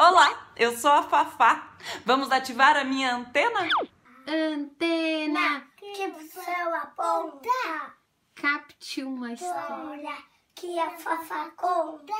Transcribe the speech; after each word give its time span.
Olá, 0.00 0.46
eu 0.54 0.76
sou 0.76 0.92
a 0.92 1.02
Fafá. 1.02 1.72
Vamos 2.06 2.30
ativar 2.30 2.76
a 2.76 2.84
minha 2.84 3.16
antena? 3.16 3.68
Antena, 4.28 5.66
que 5.76 6.06
o 6.06 6.20
céu 6.20 6.72
aponta. 6.72 7.48
capte 8.32 9.02
uma 9.02 9.32
história. 9.32 10.16
Que 10.54 10.78
a 10.78 10.90
Fafá 10.90 11.50
conta. 11.56 12.14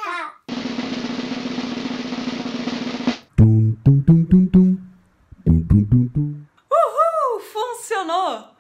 Tum, 3.37 3.77
tum, 3.85 4.03
tum, 4.03 4.25
tum, 4.25 4.47
tum. 4.49 4.77
Tum, 5.45 5.67
tum, 5.69 5.85
tum, 5.85 6.09
tum. 6.09 6.47
Uhul! 6.73 7.41
Funcionou! 7.43 8.57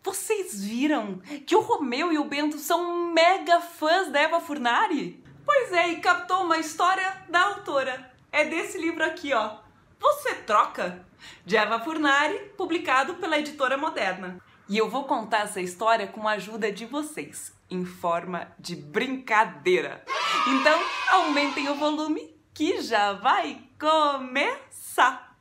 Vocês 0.00 0.62
viram 0.62 1.18
que 1.44 1.56
o 1.56 1.60
Romeu 1.60 2.12
e 2.12 2.18
o 2.18 2.24
Bento 2.24 2.56
são 2.56 3.12
mega 3.12 3.60
fãs 3.60 4.12
da 4.12 4.20
Eva 4.20 4.40
Furnari? 4.40 5.20
Pois 5.44 5.72
é, 5.72 5.88
e 5.88 6.00
captou 6.00 6.44
uma 6.44 6.58
história 6.58 7.24
da 7.28 7.40
autora. 7.40 8.09
É 8.40 8.44
desse 8.46 8.78
livro 8.78 9.04
aqui, 9.04 9.34
ó. 9.34 9.58
Você 10.00 10.34
troca? 10.34 11.04
De 11.44 11.58
Eva 11.58 11.78
Furnari, 11.78 12.38
publicado 12.56 13.16
pela 13.16 13.38
editora 13.38 13.76
Moderna. 13.76 14.38
E 14.66 14.78
eu 14.78 14.88
vou 14.88 15.04
contar 15.04 15.40
essa 15.40 15.60
história 15.60 16.06
com 16.06 16.26
a 16.26 16.32
ajuda 16.32 16.72
de 16.72 16.86
vocês, 16.86 17.52
em 17.68 17.84
forma 17.84 18.50
de 18.58 18.74
brincadeira. 18.74 20.02
Então, 20.48 20.80
aumentem 21.10 21.68
o 21.68 21.74
volume 21.74 22.34
que 22.54 22.80
já 22.80 23.12
vai 23.12 23.62
começar. 23.78 25.36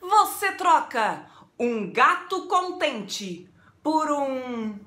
Você 0.00 0.52
troca 0.52 1.26
um 1.58 1.92
gato 1.92 2.46
contente 2.46 3.50
por 3.82 4.12
um 4.12 4.78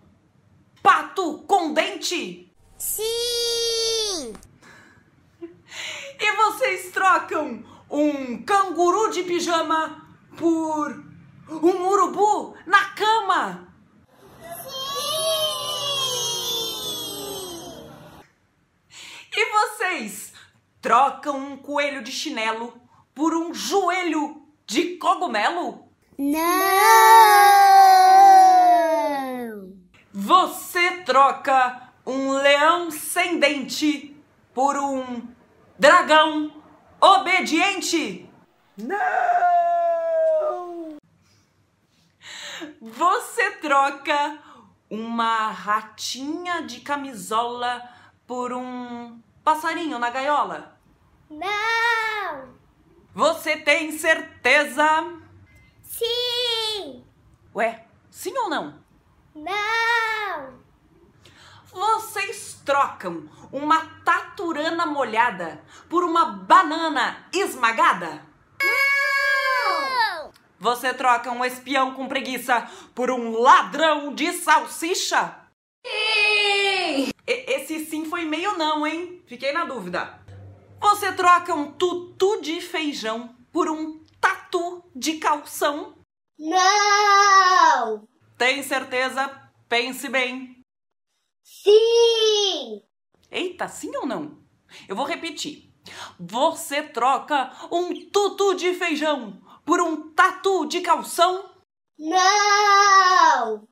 pato 0.82 1.40
com 1.40 1.74
dente? 1.74 2.50
Sim! 2.78 4.53
Vocês 6.74 6.92
trocam 6.92 7.64
um 7.88 8.42
canguru 8.42 9.12
de 9.12 9.22
pijama 9.22 10.08
por 10.36 11.06
um 11.48 11.88
urubu 11.88 12.58
na 12.66 12.86
cama? 12.96 13.72
Sim! 14.42 14.72
E 19.38 19.52
vocês 19.52 20.34
trocam 20.82 21.38
um 21.38 21.58
coelho 21.58 22.02
de 22.02 22.12
chinelo 22.12 22.74
por 23.14 23.36
um 23.36 23.54
joelho 23.54 24.42
de 24.66 24.98
cogumelo? 24.98 25.88
Não! 26.18 26.42
Você 30.12 31.04
troca 31.04 31.94
um 32.04 32.32
leão 32.32 32.90
sem 32.90 33.38
dente 33.38 34.18
por 34.56 34.76
um 34.76 35.22
dragão 35.78 36.63
obediente? 37.04 38.30
Não! 38.78 39.84
Você 42.82 43.52
troca 43.58 44.40
uma 44.90 45.52
ratinha 45.52 46.62
de 46.62 46.80
camisola 46.80 47.90
por 48.26 48.54
um 48.54 49.22
passarinho 49.44 50.00
na 50.00 50.10
gaiola? 50.10 50.80
Não! 51.30 52.54
Você 53.14 53.58
tem 53.58 53.92
certeza? 53.92 54.86
Sim! 55.82 57.04
Ué, 57.54 57.86
sim 58.10 58.34
ou 58.38 58.50
não? 58.50 58.82
Não! 59.36 60.64
Vocês 61.66 62.62
trocam 62.66 63.28
uma 63.52 63.86
taturana 64.64 64.86
molhada 64.86 65.62
por 65.90 66.04
uma 66.04 66.26
banana 66.26 67.28
esmagada? 67.34 68.26
Não! 68.64 70.32
Você 70.58 70.94
troca 70.94 71.32
um 71.32 71.44
espião 71.44 71.94
com 71.94 72.08
preguiça 72.08 72.70
por 72.96 73.12
um 73.12 73.38
ladrão 73.38 74.14
de 74.14 74.32
salsicha? 74.32 75.38
Sim! 75.86 77.12
esse 77.26 77.86
sim 77.86 78.06
foi 78.06 78.24
meio 78.24 78.58
não, 78.58 78.88
hein? 78.88 79.22
Fiquei 79.28 79.52
na 79.52 79.66
dúvida. 79.66 80.20
Você 80.80 81.12
troca 81.12 81.54
um 81.54 81.72
tutu 81.72 82.42
de 82.42 82.62
feijão 82.62 83.36
por 83.52 83.70
um 83.70 84.02
tatu 84.20 84.84
de 84.96 85.18
calção? 85.18 85.98
Não! 86.38 88.08
Tem 88.38 88.64
certeza? 88.64 89.52
Pense 89.68 90.08
bem. 90.10 90.62
Sim! 91.44 92.82
Eita, 93.32 93.68
sim 93.68 93.96
ou 93.96 94.06
não? 94.06 94.43
Eu 94.88 94.96
vou 94.96 95.06
repetir. 95.06 95.72
Você 96.20 96.82
troca 96.84 97.52
um 97.72 98.10
tutu 98.10 98.56
de 98.56 98.74
feijão 98.74 99.42
por 99.66 99.82
um 99.82 100.12
tatu 100.12 100.66
de 100.66 100.82
calção? 100.82 101.50
Não! 101.98 103.68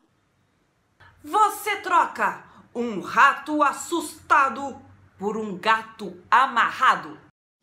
Você 1.24 1.78
troca 1.78 2.44
um 2.74 3.02
rato 3.02 3.62
assustado 3.64 4.82
por 5.18 5.38
um 5.38 5.58
gato 5.58 6.22
amarrado? 6.30 7.20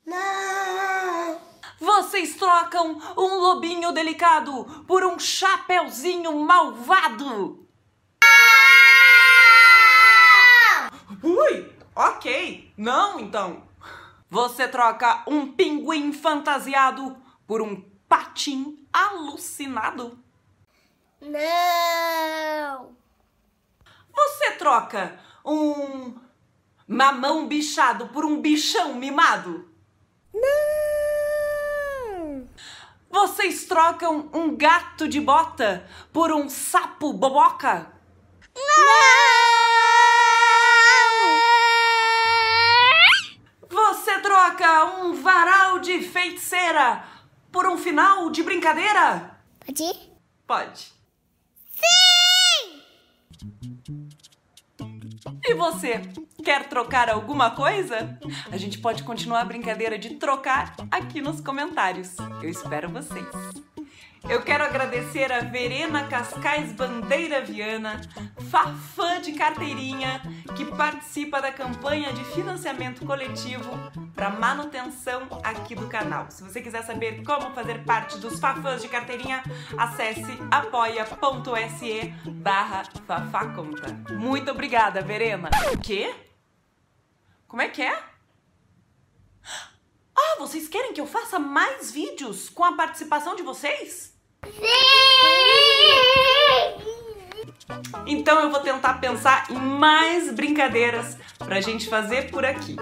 Não! 0.07 1.41
Vocês 1.81 2.35
trocam 2.35 2.99
um 3.17 3.41
lobinho 3.41 3.93
delicado 3.93 4.65
por 4.87 5.05
um 5.05 5.19
chapeuzinho 5.19 6.45
malvado? 6.45 7.69
Ui, 11.23 11.78
ok. 11.99 12.73
Não, 12.77 13.19
então. 13.19 13.67
Você 14.31 14.69
troca 14.69 15.25
um 15.27 15.53
pinguim 15.53 16.13
fantasiado 16.13 17.17
por 17.47 17.61
um 17.61 17.83
patim 18.09 18.87
alucinado? 18.93 20.23
Não! 21.21 22.97
Você 24.15 24.53
troca 24.53 25.19
um 25.45 26.15
mamão 26.87 27.49
bichado 27.49 28.09
por 28.09 28.25
um 28.25 28.41
bichão 28.41 28.95
mimado? 28.95 29.69
Não! 30.33 31.39
Vocês 33.11 33.65
trocam 33.65 34.31
um 34.33 34.55
gato 34.57 35.09
de 35.09 35.21
bota 35.21 35.89
por 36.13 36.31
um 36.31 36.49
sapo 36.49 37.13
boboca? 37.13 37.93
Você 38.55 39.18
um 45.19 45.23
varal 45.23 45.81
de 45.81 46.01
feiticeira 46.01 47.05
por 47.51 47.67
um 47.67 47.77
final 47.77 48.31
de 48.31 48.43
brincadeira? 48.45 49.37
Pode 49.67 49.83
ir? 49.83 49.97
Pode. 50.47 50.93
Sim! 51.73 52.83
E 55.45 55.55
você, 55.55 56.03
quer 56.45 56.69
trocar 56.69 57.11
alguma 57.11 57.51
coisa? 57.51 58.17
A 58.51 58.57
gente 58.57 58.79
pode 58.79 59.03
continuar 59.03 59.41
a 59.41 59.45
brincadeira 59.45 59.99
de 59.99 60.15
trocar 60.15 60.77
aqui 60.91 61.21
nos 61.21 61.41
comentários. 61.41 62.17
Eu 62.41 62.49
espero 62.49 62.89
vocês. 62.89 63.27
Eu 64.27 64.43
quero 64.43 64.65
agradecer 64.65 65.31
a 65.31 65.41
Verena 65.41 66.07
Cascais 66.09 66.73
Bandeira 66.73 67.41
Viana, 67.43 68.01
Fafã 68.51 69.21
de 69.21 69.33
carteirinha, 69.33 70.21
que 70.57 70.65
participa 70.65 71.41
da 71.41 71.53
campanha 71.53 72.13
de 72.13 72.25
financiamento 72.25 73.05
coletivo 73.05 73.71
para 74.15 74.31
manutenção 74.31 75.29
aqui 75.43 75.75
do 75.75 75.87
canal. 75.87 76.27
Se 76.31 76.43
você 76.43 76.61
quiser 76.61 76.83
saber 76.83 77.23
como 77.23 77.55
fazer 77.55 77.85
parte 77.85 78.19
dos 78.19 78.41
Fafãs 78.41 78.83
de 78.83 78.89
carteirinha, 78.89 79.43
acesse 79.77 80.39
apoia.se 80.51 82.15
barra 82.31 82.83
fafaconta. 83.07 84.13
Muito 84.15 84.51
obrigada, 84.51 85.01
Verena. 85.01 85.49
O 85.73 85.79
quê? 85.79 86.15
Como 87.47 87.63
é 87.63 87.69
que 87.69 87.83
é? 87.83 88.18
Vocês 90.49 90.67
querem 90.67 90.95
que 90.95 91.01
eu 91.01 91.07
faça 91.07 91.39
mais 91.39 91.93
vídeos 91.93 92.49
com 92.49 92.65
a 92.65 92.73
participação 92.73 93.37
de 93.37 93.43
vocês? 93.43 94.15
Então 98.07 98.41
eu 98.41 98.51
vou 98.51 98.61
tentar 98.61 98.95
pensar 98.95 99.45
em 99.51 99.59
mais 99.59 100.33
brincadeiras 100.33 101.19
pra 101.37 101.61
gente 101.61 101.87
fazer 101.87 102.31
por 102.31 102.47
aqui. 102.47 102.77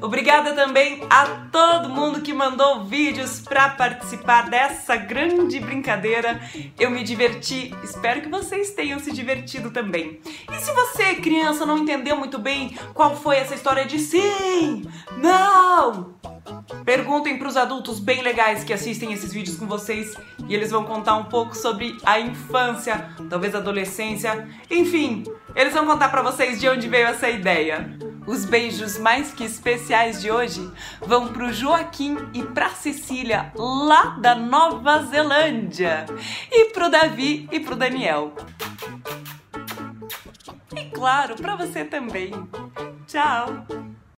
Obrigada 0.00 0.54
também 0.54 1.04
a 1.10 1.48
todo 1.50 1.88
mundo 1.88 2.20
que 2.20 2.32
mandou 2.32 2.84
vídeos 2.84 3.40
pra 3.40 3.70
participar 3.70 4.48
dessa 4.48 4.94
grande 4.94 5.58
brincadeira. 5.58 6.40
Eu 6.78 6.92
me 6.92 7.02
diverti, 7.02 7.74
espero 7.82 8.22
que 8.22 8.28
vocês 8.28 8.70
tenham 8.70 9.00
se 9.00 9.10
divertido 9.10 9.72
também. 9.72 10.20
E 10.48 10.60
se 10.60 10.72
você, 10.72 11.16
criança, 11.16 11.66
não 11.66 11.78
entendeu 11.78 12.16
muito 12.16 12.38
bem 12.38 12.78
qual 12.94 13.16
foi 13.16 13.38
essa 13.38 13.56
história 13.56 13.84
de 13.84 13.98
sim, 13.98 14.84
não, 15.16 16.19
Perguntem 16.90 17.38
para 17.38 17.46
os 17.46 17.56
adultos 17.56 18.00
bem 18.00 18.20
legais 18.20 18.64
que 18.64 18.72
assistem 18.72 19.12
esses 19.12 19.32
vídeos 19.32 19.56
com 19.56 19.64
vocês 19.64 20.12
e 20.48 20.52
eles 20.52 20.72
vão 20.72 20.82
contar 20.82 21.14
um 21.14 21.22
pouco 21.26 21.56
sobre 21.56 21.96
a 22.04 22.18
infância, 22.18 23.14
talvez 23.30 23.54
adolescência, 23.54 24.48
enfim, 24.68 25.22
eles 25.54 25.72
vão 25.72 25.86
contar 25.86 26.08
para 26.08 26.20
vocês 26.20 26.58
de 26.58 26.68
onde 26.68 26.88
veio 26.88 27.06
essa 27.06 27.30
ideia. 27.30 27.96
Os 28.26 28.44
beijos 28.44 28.98
mais 28.98 29.32
que 29.32 29.44
especiais 29.44 30.20
de 30.20 30.32
hoje 30.32 30.68
vão 31.00 31.28
para 31.28 31.44
o 31.44 31.52
Joaquim 31.52 32.16
e 32.34 32.42
para 32.42 32.70
Cecília, 32.70 33.52
lá 33.54 34.16
da 34.20 34.34
Nova 34.34 35.04
Zelândia, 35.04 36.06
e 36.50 36.72
para 36.72 36.88
o 36.88 36.90
Davi 36.90 37.48
e 37.52 37.60
para 37.60 37.74
o 37.74 37.76
Daniel. 37.76 38.34
E 40.74 40.86
claro, 40.86 41.36
para 41.36 41.54
você 41.54 41.84
também. 41.84 42.32
Tchau! 43.06 43.64